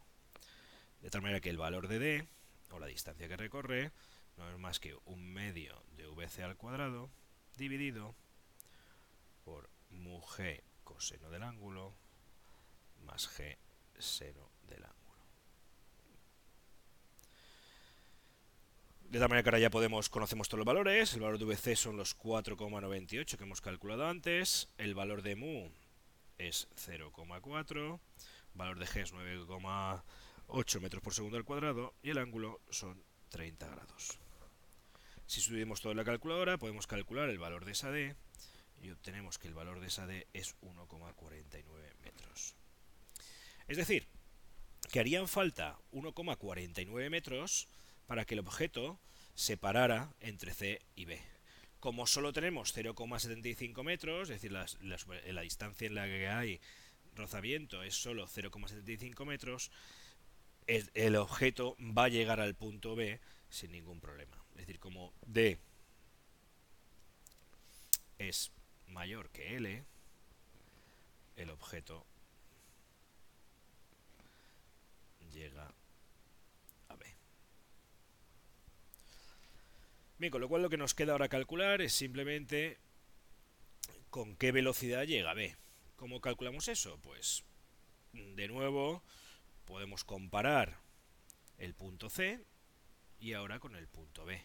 De 1.02 1.10
tal 1.10 1.22
manera 1.22 1.40
que 1.40 1.50
el 1.50 1.58
valor 1.58 1.88
de 1.88 2.00
d 2.00 2.28
o 2.72 2.80
la 2.80 2.88
distancia 2.88 3.28
que 3.28 3.38
recorre, 3.38 3.92
no 4.38 4.50
es 4.50 4.58
más 4.58 4.80
que 4.80 4.96
un 5.06 5.32
medio 5.32 5.84
de 5.98 6.08
vc 6.08 6.44
al 6.44 6.58
cuadrado 6.58 7.10
dividido 7.58 8.16
por 9.44 9.70
mu 9.90 10.22
g 10.22 10.62
coseno 10.84 11.30
del 11.30 11.44
ángulo 11.44 11.96
más 13.04 13.28
g 13.28 13.58
seno 13.98 14.50
del 14.64 14.86
ángulo. 14.86 15.09
De 19.10 19.18
tal 19.18 19.28
manera 19.28 19.42
que 19.42 19.50
ahora 19.50 19.60
ya 19.60 19.72
podemos, 19.72 20.08
conocemos 20.08 20.50
todos 20.50 20.60
los 20.60 20.68
valores. 20.68 21.16
El 21.16 21.22
valor 21.22 21.40
de 21.40 21.46
VC 21.46 21.76
son 21.76 21.98
los 21.98 22.16
4,98 22.16 23.38
que 23.38 23.44
hemos 23.44 23.60
calculado 23.60 24.08
antes. 24.08 24.70
El 24.78 24.94
valor 24.94 25.24
de 25.24 25.36
mu 25.36 25.72
es 26.38 26.68
0,4. 26.76 28.00
valor 28.54 28.78
de 28.78 28.86
G 28.86 29.02
es 29.02 29.12
9,5 29.12 30.04
8 30.46 30.82
metros 30.82 31.02
por 31.02 31.16
segundo 31.16 31.38
al 31.38 31.44
cuadrado 31.44 31.96
y 32.04 32.12
el 32.12 32.20
ángulo 32.20 32.62
son 32.70 33.04
30 33.30 33.68
grados. 33.68 34.20
Si 35.26 35.42
subimos 35.42 35.82
todo 35.82 35.96
la 35.96 36.06
calculadora, 36.06 36.60
podemos 36.60 36.86
calcular 36.86 37.30
el 37.30 37.40
valor 37.40 37.66
de 37.66 37.72
esa 37.72 37.90
D 37.90 38.16
y 38.80 38.92
obtenemos 38.92 39.40
que 39.40 39.48
el 39.48 39.56
valor 39.56 39.80
de 39.80 39.88
esa 39.88 40.06
D 40.06 40.28
es 40.34 40.56
1,49 40.62 41.64
metros. 42.04 42.56
Es 43.68 43.78
decir, 43.78 44.08
que 44.92 45.00
harían 45.00 45.28
falta 45.28 45.80
1,49 45.94 47.10
metros 47.10 47.68
para 48.10 48.26
que 48.26 48.34
el 48.34 48.40
objeto 48.40 49.00
se 49.36 49.56
parara 49.56 50.12
entre 50.20 50.52
C 50.52 50.82
y 50.96 51.06
B. 51.06 51.22
Como 51.80 52.08
solo 52.08 52.34
tenemos 52.34 52.76
0,75 52.76 53.84
metros, 53.84 54.32
es 54.32 54.42
decir, 54.42 54.52
la 54.52 55.42
distancia 55.42 55.86
en 55.86 55.94
la 55.94 56.06
que 56.06 56.28
hay 56.28 56.60
rozamiento 57.14 57.84
es 57.84 57.94
solo 57.94 58.28
0,75 58.28 59.26
metros, 59.26 59.70
el, 60.66 61.16
objeto 61.18 61.78
va 61.80 62.06
a 62.06 62.10
llegar 62.10 62.40
al 62.40 62.56
punto 62.56 62.96
B 62.96 63.20
sin 63.52 63.74
ningún 63.74 64.00
problema. 64.00 64.44
Es 64.54 64.62
decir, 64.62 64.80
como 64.80 65.14
D 65.28 65.60
es 68.18 68.52
mayor 68.88 69.30
que 69.30 69.56
L, 69.56 69.84
el 71.36 71.50
objeto 71.52 72.08
llega 75.32 75.72
a 76.90 76.96
B. 76.96 77.06
Bien, 80.20 80.32
con 80.32 80.42
lo 80.42 80.50
cual 80.50 80.62
lo 80.62 80.70
que 80.70 80.76
nos 80.76 80.94
queda 80.94 81.14
ahora 81.14 81.30
calcular 81.30 81.82
es 81.82 81.94
simplemente 81.94 82.78
con 84.10 84.36
qué 84.36 84.52
velocidad 84.52 85.06
llega 85.06 85.34
B. 85.34 85.56
¿Cómo 85.96 86.20
calculamos 86.20 86.68
eso? 86.68 87.00
Pues 87.02 87.46
de 88.12 88.50
nuevo 88.50 89.02
podemos 89.64 90.04
comparar 90.04 90.78
el 91.58 91.74
punto 91.74 92.10
C 92.10 92.44
y 93.18 93.32
ahora 93.32 93.60
con 93.60 93.78
el 93.78 93.88
punto 93.88 94.26
B. 94.26 94.42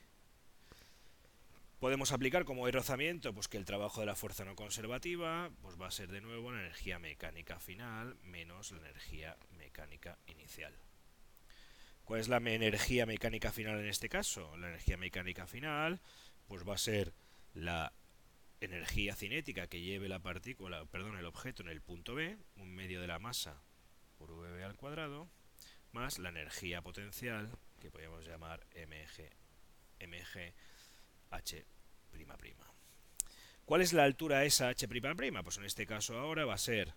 Podemos 1.80 2.12
aplicar 2.12 2.44
como 2.44 2.70
rozamiento 2.70 3.34
pues 3.34 3.48
que 3.48 3.56
el 3.56 3.64
trabajo 3.64 3.98
de 3.98 4.06
la 4.06 4.14
fuerza 4.14 4.44
no 4.44 4.54
conservativa 4.54 5.50
pues 5.60 5.74
va 5.80 5.88
a 5.88 5.90
ser 5.90 6.12
de 6.12 6.20
nuevo 6.20 6.52
la 6.52 6.60
energía 6.60 7.00
mecánica 7.00 7.58
final 7.58 8.16
menos 8.22 8.70
la 8.70 8.78
energía 8.78 9.36
mecánica 9.58 10.18
inicial. 10.28 10.72
¿Cuál 12.04 12.20
es 12.20 12.28
la 12.28 12.36
energía 12.36 13.06
mecánica 13.06 13.50
final 13.50 13.80
en 13.80 13.88
este 13.88 14.08
caso? 14.08 14.56
La 14.58 14.68
energía 14.68 14.96
mecánica 14.96 15.46
final 15.46 16.00
pues 16.46 16.68
va 16.68 16.74
a 16.74 16.78
ser 16.78 17.14
la 17.54 17.92
energía 18.60 19.14
cinética 19.14 19.66
que 19.66 19.80
lleve 19.80 20.08
la 20.08 20.18
partícula, 20.18 20.84
perdón, 20.86 21.16
el 21.16 21.24
objeto 21.24 21.62
en 21.62 21.68
el 21.68 21.80
punto 21.80 22.14
B, 22.14 22.36
un 22.56 22.74
medio 22.74 23.00
de 23.00 23.06
la 23.06 23.18
masa 23.18 23.62
por 24.18 24.32
VB 24.32 24.64
al 24.64 24.76
cuadrado, 24.76 25.28
más 25.92 26.18
la 26.18 26.28
energía 26.28 26.82
potencial, 26.82 27.50
que 27.80 27.90
podríamos 27.90 28.26
llamar 28.26 28.66
mg, 28.74 29.30
mg 30.06 30.54
h'. 31.30 31.64
¿Cuál 33.64 33.80
es 33.80 33.92
la 33.92 34.04
altura 34.04 34.44
esa 34.44 34.70
h'? 34.70 34.86
Pues 35.42 35.56
en 35.56 35.64
este 35.64 35.86
caso 35.86 36.18
ahora 36.18 36.44
va 36.44 36.54
a 36.54 36.58
ser 36.58 36.94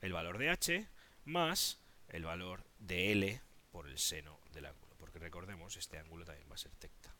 el 0.00 0.12
valor 0.12 0.38
de 0.38 0.50
h 0.50 0.88
más 1.24 1.81
el 2.08 2.24
valor 2.24 2.64
de 2.78 3.12
L 3.12 3.40
por 3.70 3.88
el 3.88 3.98
seno 3.98 4.38
del 4.52 4.66
ángulo, 4.66 4.94
porque 4.98 5.18
recordemos, 5.18 5.76
este 5.76 5.98
ángulo 5.98 6.24
también 6.24 6.48
va 6.50 6.54
a 6.54 6.58
ser 6.58 6.72
tecta. 6.72 7.14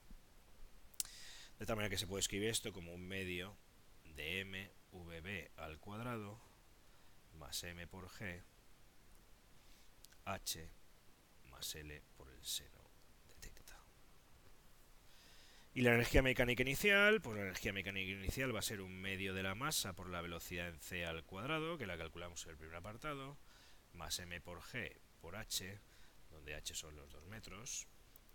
De 1.58 1.66
tal 1.66 1.76
manera 1.76 1.90
que 1.90 1.98
se 1.98 2.06
puede 2.06 2.20
escribir 2.20 2.48
esto 2.48 2.72
como 2.72 2.92
un 2.92 3.06
medio 3.06 3.56
de 4.04 4.44
mvb 4.44 5.50
al 5.56 5.78
cuadrado 5.78 6.40
más 7.34 7.62
m 7.64 7.86
por 7.86 8.08
g, 8.08 8.42
h 10.24 10.68
más 11.50 11.74
l 11.74 12.02
por 12.16 12.28
el 12.28 12.44
seno 12.44 12.90
de 13.28 13.34
tecta. 13.36 13.78
Y 15.74 15.82
la 15.82 15.94
energía 15.94 16.20
mecánica 16.20 16.62
inicial, 16.62 17.22
pues 17.22 17.36
la 17.36 17.44
energía 17.44 17.72
mecánica 17.72 18.10
inicial 18.10 18.54
va 18.54 18.58
a 18.58 18.62
ser 18.62 18.80
un 18.80 19.00
medio 19.00 19.32
de 19.32 19.42
la 19.42 19.54
masa 19.54 19.94
por 19.94 20.10
la 20.10 20.20
velocidad 20.20 20.68
en 20.68 20.80
c 20.80 21.06
al 21.06 21.24
cuadrado, 21.24 21.78
que 21.78 21.86
la 21.86 21.96
calculamos 21.96 22.44
en 22.44 22.50
el 22.50 22.56
primer 22.58 22.76
apartado, 22.76 23.38
más 23.94 24.18
m 24.18 24.40
por 24.40 24.60
g 24.60 24.96
por 25.20 25.36
h, 25.36 25.80
donde 26.30 26.54
h 26.54 26.74
son 26.74 26.96
los 26.96 27.10
2 27.10 27.26
metros, 27.26 27.86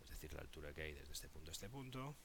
es 0.01 0.09
decir, 0.09 0.33
la 0.33 0.41
altura 0.41 0.73
que 0.73 0.83
hay 0.83 0.93
desde 0.93 1.13
este 1.13 1.29
punto 1.29 1.51
a 1.51 1.53
este 1.53 1.69
punto. 1.69 2.15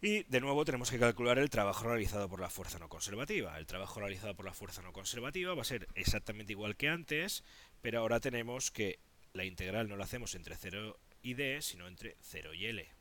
Y 0.00 0.22
de 0.24 0.40
nuevo 0.40 0.64
tenemos 0.64 0.90
que 0.90 0.98
calcular 0.98 1.38
el 1.38 1.48
trabajo 1.48 1.88
realizado 1.88 2.28
por 2.28 2.38
la 2.38 2.50
fuerza 2.50 2.78
no 2.78 2.90
conservativa. 2.90 3.56
El 3.58 3.66
trabajo 3.66 4.00
realizado 4.00 4.34
por 4.34 4.44
la 4.44 4.52
fuerza 4.52 4.82
no 4.82 4.92
conservativa 4.92 5.54
va 5.54 5.62
a 5.62 5.64
ser 5.64 5.88
exactamente 5.94 6.52
igual 6.52 6.76
que 6.76 6.88
antes, 6.88 7.42
pero 7.80 8.00
ahora 8.00 8.20
tenemos 8.20 8.70
que 8.70 8.98
la 9.32 9.44
integral 9.44 9.88
no 9.88 9.96
la 9.96 10.04
hacemos 10.04 10.34
entre 10.34 10.56
0 10.56 10.98
y 11.22 11.34
d, 11.34 11.62
sino 11.62 11.88
entre 11.88 12.16
0 12.20 12.52
y 12.52 12.66
l. 12.66 12.92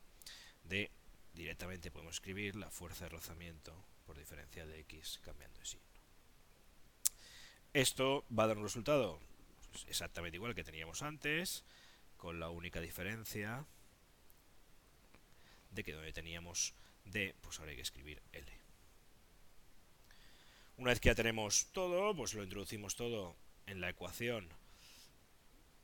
d 0.64 0.92
directamente 1.34 1.92
podemos 1.92 2.16
escribir 2.16 2.56
la 2.56 2.72
fuerza 2.72 3.06
de 3.06 3.10
rozamiento 3.10 3.86
por 4.06 4.18
diferencia 4.18 4.66
de 4.66 4.80
x 4.80 5.20
cambiando 5.24 5.60
de 5.60 5.66
signo. 5.66 5.93
Esto 7.74 8.24
va 8.30 8.44
a 8.44 8.48
dar 8.48 8.58
un 8.58 8.64
resultado 8.64 9.20
exactamente 9.88 10.38
igual 10.38 10.54
que 10.54 10.64
teníamos 10.64 11.02
antes, 11.02 11.64
con 12.18 12.40
la 12.40 12.50
única 12.50 12.80
diferencia 12.80 13.66
de 15.72 15.84
que 15.84 15.94
donde 15.94 16.14
teníamos 16.14 16.76
D, 17.06 17.34
pues 17.42 17.60
ahora 17.60 17.72
hay 17.72 17.78
que 17.78 17.82
escribir 17.82 18.22
L. 18.32 18.46
Una 20.78 20.92
vez 20.92 21.00
que 21.00 21.10
ya 21.10 21.16
tenemos 21.16 21.66
todo, 21.72 22.16
pues 22.16 22.36
lo 22.36 22.44
introducimos 22.44 22.96
todo 22.96 23.36
en 23.66 23.82
la 23.82 23.90
ecuación 23.90 24.48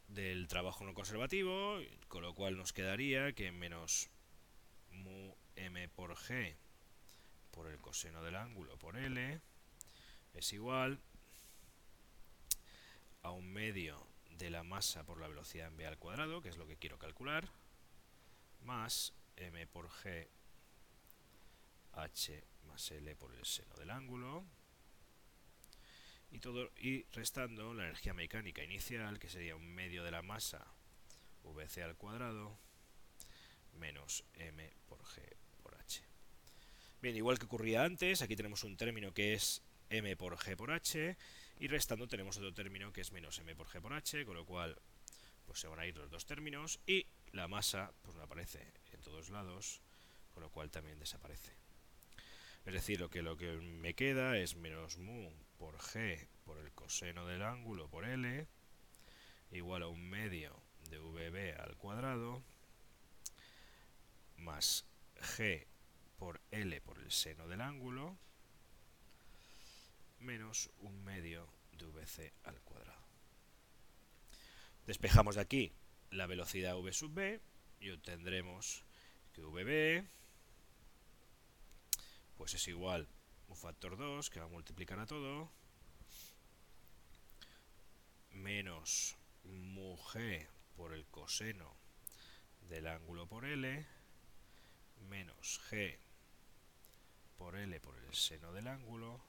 del 0.10 0.48
trabajo 0.48 0.84
no 0.84 0.94
conservativo, 0.94 1.80
con 2.08 2.22
lo 2.22 2.36
cual 2.36 2.56
nos 2.56 2.72
quedaría 2.72 3.34
que 3.34 3.52
menos 3.52 4.10
mu 4.92 5.34
m 5.56 5.88
por 5.90 6.16
g 6.16 6.56
por 7.50 7.68
el 7.68 7.80
coseno 7.80 8.22
del 8.22 8.36
ángulo 8.36 8.78
por 8.78 8.96
L 8.96 9.42
es 10.34 10.54
igual 10.54 11.00
a 13.22 13.32
un 13.32 13.52
medio 13.52 14.08
de 14.32 14.50
la 14.50 14.64
masa 14.64 15.04
por 15.04 15.20
la 15.20 15.28
velocidad 15.28 15.68
en 15.68 15.78
v 15.78 15.86
al 15.86 15.98
cuadrado, 15.98 16.42
que 16.42 16.50
es 16.50 16.58
lo 16.58 16.68
que 16.68 16.78
quiero 16.78 16.98
calcular, 16.98 17.50
más 18.62 19.14
m 19.36 19.68
por 19.68 19.90
g 19.90 20.28
h 21.94 22.44
más 22.68 22.92
L 22.92 23.16
por 23.16 23.34
el 23.34 23.46
seno 23.46 23.76
del 23.76 23.90
ángulo. 23.90 24.46
Y, 26.32 26.40
todo, 26.40 26.72
y 26.78 27.04
restando 27.12 27.74
la 27.74 27.86
energía 27.86 28.14
mecánica 28.14 28.64
inicial, 28.64 29.18
que 29.18 29.30
sería 29.30 29.56
un 29.56 29.68
medio 29.74 30.04
de 30.04 30.12
la 30.12 30.22
masa 30.22 30.64
VC 31.44 31.82
al 31.82 31.96
cuadrado, 31.96 32.60
menos 33.74 34.24
M 34.36 34.72
por 34.88 35.04
G 35.04 35.22
por 35.64 35.76
H. 35.76 36.04
Bien, 37.02 37.16
igual 37.16 37.40
que 37.40 37.46
ocurría 37.46 37.84
antes, 37.84 38.22
aquí 38.22 38.36
tenemos 38.36 38.64
un 38.64 38.78
término 38.78 39.12
que 39.12 39.34
es 39.34 39.64
M 39.90 40.16
por 40.18 40.38
G 40.38 40.56
por 40.56 40.72
H, 40.72 41.18
y 41.60 41.68
restando 41.68 42.08
tenemos 42.08 42.38
otro 42.38 42.54
término 42.54 42.92
que 42.94 43.02
es 43.02 43.12
menos 43.12 43.38
M 43.40 43.56
por 43.56 43.68
G 43.68 43.82
por 43.82 43.94
H, 43.94 44.26
con 44.26 44.36
lo 44.36 44.46
cual 44.46 44.80
pues 45.46 45.60
se 45.60 45.68
van 45.68 45.80
a 45.80 45.86
ir 45.86 45.98
los 45.98 46.10
dos 46.10 46.26
términos, 46.26 46.80
y 46.88 47.06
la 47.34 47.48
masa 47.48 47.92
pues 48.02 48.16
no 48.16 48.24
aparece 48.24 48.74
en 48.94 49.02
todos 49.02 49.30
lados, 49.30 49.82
con 50.34 50.42
lo 50.44 50.50
cual 50.50 50.72
también 50.72 51.00
desaparece. 51.00 51.54
Es 52.66 52.74
decir, 52.74 53.00
lo 53.00 53.10
que, 53.10 53.22
lo 53.22 53.36
que 53.36 53.52
me 53.54 53.94
queda 53.94 54.38
es 54.38 54.56
menos 54.56 54.98
mu 54.98 55.32
por 55.58 55.78
g 55.78 56.28
por 56.46 56.58
el 56.58 56.72
coseno 56.72 57.26
del 57.26 57.42
ángulo 57.42 57.90
por 57.90 58.06
L 58.06 58.48
igual 59.52 59.84
a 59.84 59.88
un 59.88 60.10
medio 60.10 60.62
de 60.90 61.00
VB 61.00 61.60
al 61.60 61.76
cuadrado 61.76 62.42
más 64.38 64.86
g 65.38 65.66
por 66.18 66.40
L 66.52 66.80
por 66.82 67.00
el 67.00 67.12
seno 67.12 67.48
del 67.48 67.62
ángulo 67.62 68.18
menos 70.20 70.70
un 70.80 71.04
medio 71.04 71.48
de 71.72 71.86
VC 71.86 72.34
al 72.44 72.60
cuadrado. 72.62 73.04
Despejamos 74.86 75.36
de 75.36 75.42
aquí 75.42 75.74
la 76.12 76.26
velocidad 76.26 76.78
V 76.78 76.94
sub 76.94 77.14
B 77.14 77.40
y 77.80 77.92
obtendremos 77.92 78.84
que 79.34 79.42
VB 79.42 80.08
pues 82.38 82.54
es 82.54 82.68
igual 82.68 83.08
un 83.48 83.56
factor 83.56 83.98
2 83.98 84.30
que 84.30 84.40
va 84.40 84.46
a 84.46 84.50
multiplicar 84.50 85.00
a 85.00 85.06
todo 85.06 85.52
menos 88.32 89.18
mu 89.44 89.98
g 89.98 90.48
por 90.76 90.94
el 90.94 91.06
coseno 91.08 91.76
del 92.70 92.88
ángulo 92.88 93.28
por 93.28 93.46
L 93.46 93.86
menos 95.10 95.60
g 95.70 95.98
por 97.38 97.56
L 97.56 97.80
por 97.80 97.98
el 97.98 98.14
seno 98.14 98.54
del 98.54 98.68
ángulo 98.68 99.22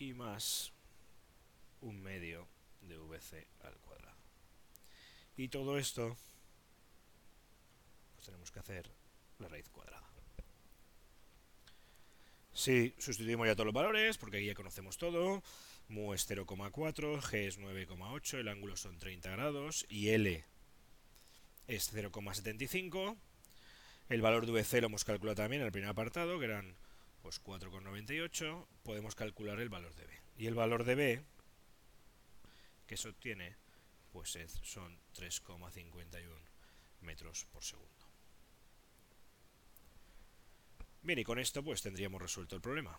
y 0.00 0.14
más 0.14 0.72
un 1.82 2.02
medio 2.02 2.48
de 2.80 2.96
VC 2.96 3.46
al 3.62 3.74
cuadrado. 3.76 4.18
Y 5.36 5.48
todo 5.48 5.78
esto, 5.78 6.16
pues 8.16 8.26
tenemos 8.26 8.50
que 8.50 8.58
hacer 8.58 8.90
la 9.38 9.48
raíz 9.48 9.68
cuadrada. 9.68 10.08
Si 12.52 12.94
sustituimos 12.98 13.46
ya 13.46 13.54
todos 13.54 13.66
los 13.66 13.74
valores, 13.74 14.18
porque 14.18 14.38
aquí 14.38 14.46
ya 14.46 14.54
conocemos 14.54 14.98
todo, 14.98 15.42
mu 15.88 16.14
es 16.14 16.28
0,4, 16.28 17.20
g 17.20 17.46
es 17.46 17.58
9,8, 17.58 18.38
el 18.38 18.48
ángulo 18.48 18.76
son 18.76 18.98
30 18.98 19.30
grados 19.30 19.86
y 19.88 20.08
L 20.10 20.44
es 21.68 21.94
0,75. 21.94 23.16
El 24.08 24.22
valor 24.22 24.46
de 24.46 24.52
VC 24.52 24.80
lo 24.80 24.86
hemos 24.86 25.04
calculado 25.04 25.36
también 25.36 25.60
en 25.62 25.66
el 25.66 25.72
primer 25.72 25.90
apartado, 25.90 26.38
que 26.38 26.46
eran 26.46 26.74
pues 27.22 27.42
4,98. 27.42 28.66
Podemos 28.82 29.14
calcular 29.14 29.60
el 29.60 29.68
valor 29.68 29.94
de 29.94 30.06
B. 30.06 30.20
Y 30.36 30.46
el 30.46 30.54
valor 30.54 30.84
de 30.84 30.94
B, 30.94 31.24
que 32.86 32.96
se 32.96 33.08
obtiene, 33.08 33.56
pues 34.12 34.38
son 34.62 34.98
3,51 35.14 36.22
metros 37.02 37.46
por 37.46 37.62
segundo. 37.64 37.88
Bien, 41.02 41.18
y 41.18 41.24
con 41.24 41.38
esto 41.38 41.62
pues 41.62 41.82
tendríamos 41.82 42.20
resuelto 42.20 42.56
el 42.56 42.62
problema. 42.62 42.98